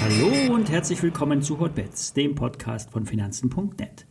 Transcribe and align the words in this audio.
Hallo 0.00 0.54
und 0.54 0.70
herzlich 0.70 1.02
willkommen 1.02 1.42
zu 1.42 1.58
Hotbets, 1.58 2.12
dem 2.12 2.34
Podcast 2.34 2.90
von 2.90 3.06
Finanzen.net. 3.06 4.06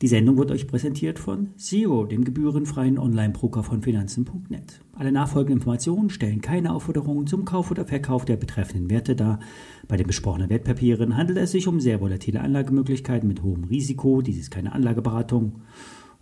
Die 0.00 0.06
Sendung 0.06 0.36
wird 0.38 0.52
euch 0.52 0.68
präsentiert 0.68 1.18
von 1.18 1.48
Zero, 1.56 2.04
dem 2.04 2.22
gebührenfreien 2.22 2.98
Online-Broker 2.98 3.64
von 3.64 3.82
Finanzen.net. 3.82 4.80
Alle 4.96 5.10
nachfolgenden 5.10 5.58
Informationen 5.58 6.08
stellen 6.08 6.40
keine 6.40 6.72
Aufforderungen 6.72 7.26
zum 7.26 7.44
Kauf 7.44 7.72
oder 7.72 7.84
Verkauf 7.84 8.24
der 8.24 8.36
betreffenden 8.36 8.90
Werte 8.90 9.16
dar. 9.16 9.40
Bei 9.88 9.96
den 9.96 10.06
besprochenen 10.06 10.50
Wertpapieren 10.50 11.16
handelt 11.16 11.38
es 11.38 11.50
sich 11.50 11.66
um 11.66 11.80
sehr 11.80 12.00
volatile 12.00 12.40
Anlagemöglichkeiten 12.42 13.26
mit 13.26 13.42
hohem 13.42 13.64
Risiko. 13.64 14.22
Dies 14.22 14.38
ist 14.38 14.52
keine 14.52 14.72
Anlageberatung 14.72 15.62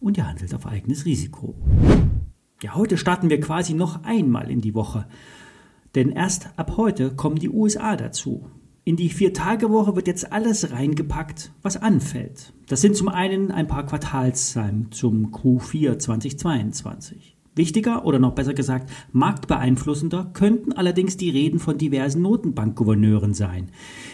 und 0.01 0.17
ihr 0.17 0.27
handelt 0.27 0.55
auf 0.55 0.67
eigenes 0.67 1.05
Risiko. 1.05 1.55
Ja, 2.63 2.75
heute 2.75 2.97
starten 2.97 3.29
wir 3.29 3.39
quasi 3.39 3.75
noch 3.75 4.05
einmal 4.05 4.51
in 4.51 4.63
die 4.63 4.75
Woche. 4.75 5.07
Denn 5.95 6.11
erst 6.11 6.49
ab 6.57 6.79
heute 6.79 7.15
kommen 7.15 7.37
die 7.37 7.51
USA 7.51 7.97
dazu. 7.97 8.47
In 8.85 8.97
die 8.97 9.11
Vier-Tage-Woche 9.11 9.95
wird 9.95 10.07
jetzt 10.07 10.33
alles 10.33 10.71
reingepackt, 10.71 11.53
was 11.61 11.77
anfällt. 11.77 12.55
Das 12.69 12.81
sind 12.81 12.97
zum 12.97 13.09
einen 13.09 13.51
ein 13.51 13.67
paar 13.67 13.85
Quartalszahlen 13.85 14.91
zum 14.91 15.33
Q4 15.33 15.99
2022. 15.99 17.37
Wichtiger 17.55 18.07
oder 18.07 18.19
noch 18.19 18.35
besser 18.35 18.55
gesagt, 18.55 18.91
marktbeeinflussender 19.13 20.31
könnten 20.33 20.73
allerdings 20.73 21.19
die 21.19 21.31
Reden 21.31 21.59
von 21.59 21.77
diversen 21.77 22.23
Notenbankgouverneuren 22.23 23.35
sein. 23.35 23.71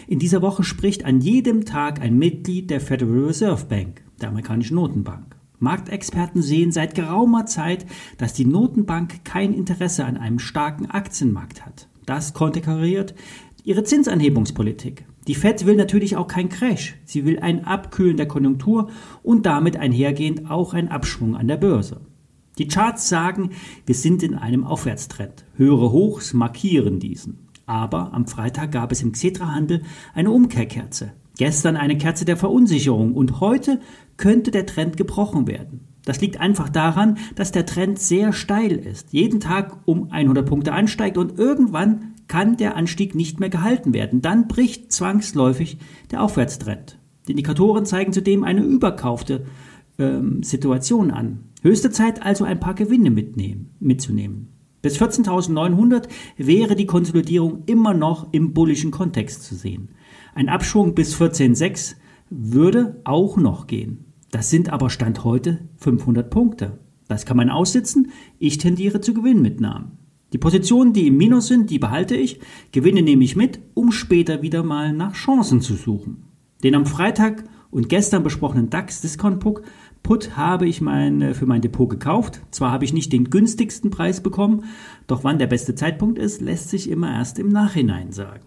In 0.07 0.19
dieser 0.19 0.41
Woche 0.41 0.63
spricht 0.63 1.05
an 1.05 1.21
jedem 1.21 1.63
Tag 1.63 2.01
ein 2.01 2.17
Mitglied 2.17 2.69
der 2.69 2.81
Federal 2.81 3.25
Reserve 3.25 3.65
Bank, 3.65 4.01
der 4.21 4.29
amerikanischen 4.29 4.75
Notenbank. 4.75 5.37
Marktexperten 5.59 6.41
sehen 6.41 6.71
seit 6.71 6.95
geraumer 6.95 7.45
Zeit, 7.45 7.85
dass 8.17 8.33
die 8.33 8.45
Notenbank 8.45 9.23
kein 9.23 9.53
Interesse 9.53 10.05
an 10.05 10.17
einem 10.17 10.39
starken 10.39 10.87
Aktienmarkt 10.87 11.65
hat. 11.65 11.87
Das 12.05 12.33
konterkariert 12.33 13.15
Ihre 13.65 13.83
Zinsanhebungspolitik. 13.83 15.05
Die 15.27 15.35
Fed 15.35 15.65
will 15.65 15.77
natürlich 15.77 16.17
auch 16.17 16.27
kein 16.27 16.49
Crash. 16.49 16.95
Sie 17.05 17.25
will 17.25 17.39
ein 17.39 17.63
Abkühlen 17.63 18.17
der 18.17 18.27
Konjunktur 18.27 18.89
und 19.21 19.45
damit 19.45 19.77
einhergehend 19.77 20.51
auch 20.51 20.73
ein 20.73 20.89
Abschwung 20.89 21.37
an 21.37 21.47
der 21.47 21.55
Börse. 21.55 22.01
Die 22.57 22.67
Charts 22.67 23.07
sagen, 23.07 23.51
wir 23.85 23.95
sind 23.95 24.21
in 24.21 24.35
einem 24.35 24.65
Aufwärtstrend. 24.65 25.45
Höhere 25.55 25.91
Hochs 25.91 26.33
markieren 26.33 26.99
diesen. 26.99 27.47
Aber 27.65 28.13
am 28.13 28.27
Freitag 28.27 28.73
gab 28.73 28.91
es 28.91 29.01
im 29.01 29.13
Xetra-Handel 29.13 29.83
eine 30.13 30.29
Umkehrkerze. 30.29 31.13
Gestern 31.37 31.77
eine 31.77 31.97
Kerze 31.97 32.25
der 32.25 32.37
Verunsicherung 32.37 33.13
und 33.13 33.39
heute 33.39 33.79
könnte 34.17 34.51
der 34.51 34.65
Trend 34.65 34.97
gebrochen 34.97 35.47
werden. 35.47 35.87
Das 36.05 36.21
liegt 36.21 36.39
einfach 36.39 36.69
daran, 36.69 37.17
dass 37.35 37.51
der 37.51 37.65
Trend 37.65 37.97
sehr 37.97 38.33
steil 38.33 38.73
ist, 38.73 39.13
jeden 39.13 39.39
Tag 39.39 39.77
um 39.85 40.11
100 40.11 40.45
Punkte 40.45 40.73
ansteigt 40.73 41.17
und 41.17 41.39
irgendwann 41.39 42.13
kann 42.27 42.57
der 42.57 42.75
Anstieg 42.75 43.15
nicht 43.15 43.39
mehr 43.39 43.49
gehalten 43.49 43.93
werden. 43.93 44.21
Dann 44.21 44.47
bricht 44.47 44.91
zwangsläufig 44.91 45.77
der 46.11 46.21
Aufwärtstrend. 46.21 46.99
Die 47.27 47.31
Indikatoren 47.31 47.85
zeigen 47.85 48.11
zudem 48.11 48.43
eine 48.43 48.63
überkaufte 48.63 49.45
ähm, 49.97 50.43
Situation 50.43 51.11
an. 51.11 51.45
Höchste 51.61 51.89
Zeit 51.89 52.21
also 52.21 52.43
ein 52.43 52.59
paar 52.59 52.73
Gewinne 52.73 53.09
mitnehmen, 53.09 53.75
mitzunehmen. 53.79 54.49
Bis 54.81 55.01
14.900 55.01 56.09
wäre 56.35 56.75
die 56.75 56.85
Konsolidierung 56.85 57.63
immer 57.67 57.93
noch 57.93 58.33
im 58.33 58.53
bullischen 58.53 58.91
Kontext 58.91 59.43
zu 59.43 59.55
sehen. 59.55 59.89
Ein 60.35 60.49
Abschwung 60.49 60.95
bis 60.95 61.15
14.6 61.15 61.95
würde 62.29 62.99
auch 63.03 63.37
noch 63.37 63.67
gehen. 63.67 64.05
Das 64.31 64.49
sind 64.49 64.69
aber 64.69 64.89
Stand 64.89 65.23
heute 65.23 65.69
500 65.77 66.29
Punkte. 66.29 66.79
Das 67.07 67.25
kann 67.25 67.37
man 67.37 67.51
aussitzen. 67.51 68.11
Ich 68.39 68.57
tendiere 68.57 68.99
zu 68.99 69.13
Gewinnmitnahmen. 69.13 69.99
Die 70.31 70.39
Positionen, 70.39 70.93
die 70.93 71.07
im 71.07 71.17
Minus 71.17 71.47
sind, 71.47 71.69
die 71.69 71.77
behalte 71.77 72.15
ich, 72.15 72.39
Gewinne 72.71 73.03
nehme 73.03 73.23
ich 73.23 73.35
mit, 73.35 73.59
um 73.75 73.91
später 73.91 74.41
wieder 74.41 74.63
mal 74.63 74.91
nach 74.91 75.13
Chancen 75.13 75.61
zu 75.61 75.75
suchen. 75.75 76.23
Den 76.63 76.73
am 76.73 76.87
Freitag 76.87 77.43
und 77.69 77.89
gestern 77.89 78.23
besprochenen 78.23 78.71
DAX 78.71 79.01
Discount 79.01 79.39
Put, 79.39 79.61
Put 80.01 80.35
habe 80.35 80.67
ich 80.67 80.81
mein, 80.81 81.21
äh, 81.21 81.33
für 81.33 81.45
mein 81.45 81.61
Depot 81.61 81.89
gekauft. 81.89 82.41
Zwar 82.51 82.71
habe 82.71 82.83
ich 82.83 82.93
nicht 82.93 83.13
den 83.13 83.29
günstigsten 83.29 83.89
Preis 83.89 84.21
bekommen, 84.21 84.65
doch 85.07 85.23
wann 85.23 85.39
der 85.39 85.47
beste 85.47 85.75
Zeitpunkt 85.75 86.19
ist, 86.19 86.41
lässt 86.41 86.69
sich 86.69 86.89
immer 86.89 87.13
erst 87.13 87.39
im 87.39 87.49
Nachhinein 87.49 88.11
sagen. 88.11 88.41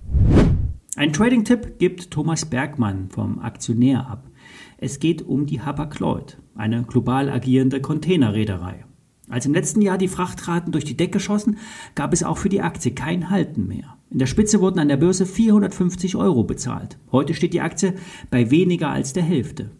Ein 0.99 1.13
Trading-Tipp 1.13 1.79
gibt 1.79 2.11
Thomas 2.11 2.47
Bergmann 2.47 3.11
vom 3.11 3.39
Aktionär 3.39 4.09
ab. 4.09 4.31
Es 4.79 4.99
geht 4.99 5.21
um 5.21 5.45
die 5.45 5.61
Hapag-Lloyd, 5.61 6.39
eine 6.55 6.85
global 6.85 7.29
agierende 7.29 7.83
Containerreederei. 7.83 8.87
Als 9.29 9.45
im 9.45 9.53
letzten 9.53 9.83
Jahr 9.83 9.99
die 9.99 10.09
Frachtraten 10.09 10.73
durch 10.73 10.87
die 10.87 10.97
Decke 10.97 11.21
schossen, 11.21 11.59
gab 11.95 12.15
es 12.15 12.23
auch 12.23 12.39
für 12.39 12.49
die 12.49 12.63
Aktie 12.63 12.93
kein 12.93 13.29
Halten 13.29 13.67
mehr. 13.67 13.99
In 14.09 14.21
der 14.21 14.27
Spitze 14.27 14.63
wurden 14.63 14.79
an 14.79 14.89
der 14.89 14.97
Börse 14.97 15.27
450 15.27 16.17
Euro 16.17 16.45
bezahlt. 16.45 16.97
Heute 17.13 17.35
steht 17.35 17.53
die 17.53 17.61
Aktie 17.61 17.93
bei 18.31 18.51
weniger 18.51 18.89
als 18.89 19.13
der 19.13 19.23
Hälfte. 19.23 19.73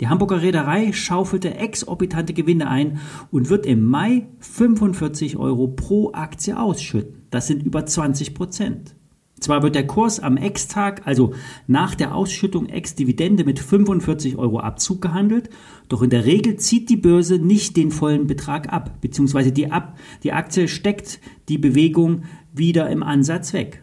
Die 0.00 0.08
Hamburger 0.08 0.42
Reederei 0.42 0.92
schaufelte 0.92 1.54
exorbitante 1.54 2.32
Gewinne 2.32 2.66
ein 2.66 2.98
und 3.30 3.48
wird 3.48 3.64
im 3.64 3.84
Mai 3.84 4.26
45 4.40 5.36
Euro 5.36 5.68
pro 5.68 6.10
Aktie 6.12 6.58
ausschütten. 6.58 7.22
Das 7.30 7.46
sind 7.46 7.62
über 7.62 7.86
20 7.86 8.34
Prozent. 8.34 8.96
Zwar 9.44 9.62
wird 9.62 9.74
der 9.74 9.86
Kurs 9.86 10.20
am 10.20 10.38
Ex-Tag, 10.38 11.02
also 11.04 11.34
nach 11.66 11.94
der 11.94 12.14
Ausschüttung 12.14 12.66
Ex-Dividende 12.66 13.44
mit 13.44 13.58
45 13.58 14.38
Euro 14.38 14.58
Abzug 14.60 15.02
gehandelt, 15.02 15.50
doch 15.90 16.00
in 16.00 16.08
der 16.08 16.24
Regel 16.24 16.56
zieht 16.56 16.88
die 16.88 16.96
Börse 16.96 17.38
nicht 17.38 17.76
den 17.76 17.90
vollen 17.90 18.26
Betrag 18.26 18.72
ab, 18.72 19.02
beziehungsweise 19.02 19.52
die, 19.52 19.70
ab, 19.70 19.98
die 20.22 20.32
Aktie 20.32 20.66
steckt 20.66 21.20
die 21.50 21.58
Bewegung 21.58 22.22
wieder 22.54 22.88
im 22.88 23.02
Ansatz 23.02 23.52
weg. 23.52 23.82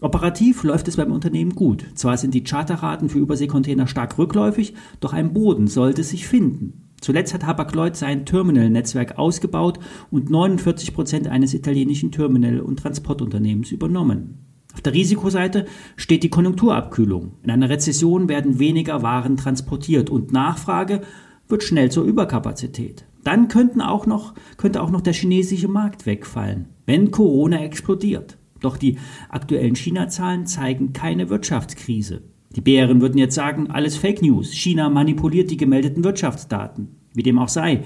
Operativ 0.00 0.64
läuft 0.64 0.88
es 0.88 0.96
beim 0.96 1.12
Unternehmen 1.12 1.54
gut. 1.54 1.86
Zwar 1.94 2.16
sind 2.16 2.34
die 2.34 2.42
Charterraten 2.42 3.08
für 3.08 3.20
Überseekontainer 3.20 3.86
stark 3.86 4.18
rückläufig, 4.18 4.74
doch 4.98 5.12
ein 5.12 5.32
Boden 5.32 5.68
sollte 5.68 6.02
sich 6.02 6.26
finden. 6.26 6.90
Zuletzt 7.00 7.32
hat 7.32 7.46
Hapag-Lloyd 7.46 7.94
sein 7.94 8.26
Terminal-Netzwerk 8.26 9.18
ausgebaut 9.18 9.78
und 10.10 10.30
49 10.30 10.92
Prozent 10.94 11.28
eines 11.28 11.54
italienischen 11.54 12.10
Terminal- 12.10 12.58
und 12.58 12.80
Transportunternehmens 12.80 13.70
übernommen. 13.70 14.49
Auf 14.74 14.80
der 14.82 14.94
Risikoseite 14.94 15.66
steht 15.96 16.22
die 16.22 16.30
Konjunkturabkühlung. 16.30 17.32
In 17.42 17.50
einer 17.50 17.68
Rezession 17.68 18.28
werden 18.28 18.58
weniger 18.58 19.02
Waren 19.02 19.36
transportiert 19.36 20.10
und 20.10 20.32
Nachfrage 20.32 21.02
wird 21.48 21.62
schnell 21.64 21.90
zur 21.90 22.04
Überkapazität. 22.04 23.04
Dann 23.24 23.48
könnten 23.48 23.80
auch 23.80 24.06
noch, 24.06 24.34
könnte 24.56 24.82
auch 24.82 24.90
noch 24.90 25.00
der 25.00 25.12
chinesische 25.12 25.68
Markt 25.68 26.06
wegfallen, 26.06 26.68
wenn 26.86 27.10
Corona 27.10 27.62
explodiert. 27.62 28.38
Doch 28.60 28.76
die 28.76 28.98
aktuellen 29.28 29.74
China-Zahlen 29.74 30.46
zeigen 30.46 30.92
keine 30.92 31.28
Wirtschaftskrise. 31.28 32.22
Die 32.56 32.60
Bären 32.60 33.00
würden 33.00 33.18
jetzt 33.18 33.34
sagen, 33.34 33.70
alles 33.70 33.96
Fake 33.96 34.22
News. 34.22 34.52
China 34.52 34.88
manipuliert 34.90 35.50
die 35.50 35.56
gemeldeten 35.56 36.04
Wirtschaftsdaten. 36.04 36.88
Wie 37.14 37.22
dem 37.22 37.38
auch 37.38 37.48
sei. 37.48 37.84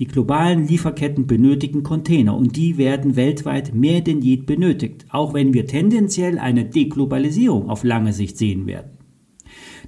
Die 0.00 0.06
globalen 0.06 0.66
Lieferketten 0.66 1.26
benötigen 1.26 1.82
Container 1.82 2.34
und 2.34 2.56
die 2.56 2.78
werden 2.78 3.16
weltweit 3.16 3.74
mehr 3.74 4.00
denn 4.00 4.22
je 4.22 4.36
benötigt, 4.36 5.04
auch 5.10 5.34
wenn 5.34 5.52
wir 5.52 5.66
tendenziell 5.66 6.38
eine 6.38 6.64
Deglobalisierung 6.64 7.68
auf 7.68 7.84
lange 7.84 8.14
Sicht 8.14 8.38
sehen 8.38 8.66
werden. 8.66 8.92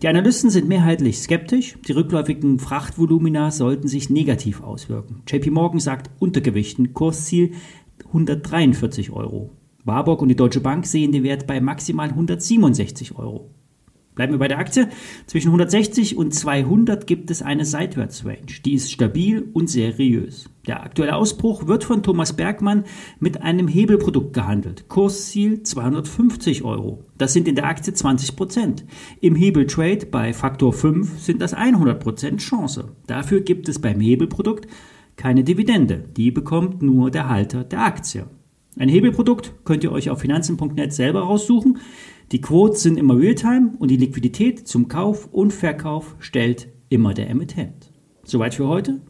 Die 0.02 0.08
Analysten 0.08 0.50
sind 0.50 0.68
mehrheitlich 0.68 1.18
skeptisch. 1.18 1.78
Die 1.88 1.92
rückläufigen 1.92 2.58
Frachtvolumina 2.58 3.50
sollten 3.50 3.88
sich 3.88 4.10
negativ 4.10 4.62
auswirken. 4.62 5.22
JP 5.26 5.50
Morgan 5.52 5.80
sagt 5.80 6.10
Untergewichten, 6.18 6.92
Kursziel 6.92 7.52
143 8.08 9.12
Euro. 9.12 9.52
Warburg 9.82 10.20
und 10.20 10.28
die 10.28 10.36
Deutsche 10.36 10.60
Bank 10.60 10.84
sehen 10.84 11.12
den 11.12 11.22
Wert 11.22 11.46
bei 11.46 11.58
maximal 11.62 12.10
167 12.10 13.16
Euro. 13.16 13.48
Bleiben 14.14 14.32
wir 14.32 14.38
bei 14.38 14.48
der 14.48 14.58
Aktie. 14.58 14.88
Zwischen 15.26 15.48
160 15.48 16.16
und 16.16 16.34
200 16.34 17.06
gibt 17.06 17.30
es 17.30 17.40
eine 17.40 17.64
Seitwärtsrange. 17.64 18.60
Die 18.64 18.74
ist 18.74 18.92
stabil 18.92 19.48
und 19.54 19.70
seriös. 19.70 20.50
Der 20.66 20.82
aktuelle 20.82 21.16
Ausbruch 21.16 21.66
wird 21.66 21.82
von 21.82 22.02
Thomas 22.02 22.34
Bergmann 22.34 22.84
mit 23.20 23.40
einem 23.40 23.68
Hebelprodukt 23.68 24.34
gehandelt. 24.34 24.88
Kursziel 24.88 25.62
250 25.62 26.62
Euro. 26.62 27.02
Das 27.16 27.32
sind 27.32 27.48
in 27.48 27.54
der 27.54 27.64
Aktie 27.64 27.94
20 27.94 28.36
Prozent. 28.36 28.84
Im 29.20 29.34
Hebeltrade 29.34 30.06
bei 30.06 30.34
Faktor 30.34 30.72
5 30.72 31.18
sind 31.18 31.40
das 31.40 31.54
100 31.54 31.98
Prozent 31.98 32.40
Chance. 32.40 32.92
Dafür 33.06 33.40
gibt 33.40 33.68
es 33.68 33.80
beim 33.80 34.00
Hebelprodukt 34.00 34.66
keine 35.16 35.42
Dividende. 35.42 36.04
Die 36.16 36.30
bekommt 36.30 36.82
nur 36.82 37.10
der 37.10 37.28
Halter 37.28 37.64
der 37.64 37.84
Aktie. 37.84 38.26
Ein 38.78 38.88
Hebelprodukt 38.88 39.52
könnt 39.64 39.84
ihr 39.84 39.92
euch 39.92 40.10
auf 40.10 40.20
finanzen.net 40.20 40.92
selber 40.92 41.20
raussuchen. 41.20 41.78
Die 42.32 42.40
Quotes 42.40 42.82
sind 42.82 42.96
immer 42.96 43.18
Realtime 43.18 43.72
und 43.78 43.90
die 43.90 43.98
Liquidität 43.98 44.66
zum 44.66 44.88
Kauf 44.88 45.28
und 45.32 45.52
Verkauf 45.52 46.16
stellt 46.18 46.68
immer 46.88 47.12
der 47.12 47.28
Emittent. 47.28 47.92
Soweit 48.24 48.54
für 48.54 48.68
heute. 48.68 49.02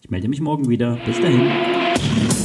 Ich 0.00 0.10
melde 0.10 0.28
mich 0.28 0.40
morgen 0.40 0.68
wieder. 0.68 0.96
Bis 1.04 1.20
dahin. 1.20 2.37